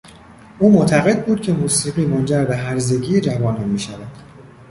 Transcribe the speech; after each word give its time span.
او 0.59 0.71
معتقد 0.71 1.25
بود 1.25 1.41
که 1.41 1.53
موسیقی 1.53 2.05
منجر 2.05 2.45
به 2.45 2.57
هرزگی 2.57 3.21
جوانان 3.21 3.69
میشود. 3.69 4.11